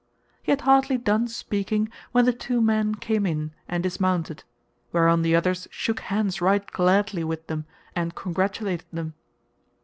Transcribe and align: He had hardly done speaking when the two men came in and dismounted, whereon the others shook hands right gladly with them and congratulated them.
He 0.41 0.51
had 0.51 0.61
hardly 0.61 0.97
done 0.97 1.27
speaking 1.27 1.87
when 2.11 2.25
the 2.25 2.33
two 2.33 2.59
men 2.59 2.95
came 2.95 3.23
in 3.23 3.53
and 3.67 3.83
dismounted, 3.83 4.43
whereon 4.91 5.21
the 5.21 5.35
others 5.35 5.67
shook 5.69 5.99
hands 5.99 6.41
right 6.41 6.65
gladly 6.65 7.23
with 7.23 7.45
them 7.45 7.67
and 7.95 8.15
congratulated 8.15 8.87
them. 8.91 9.13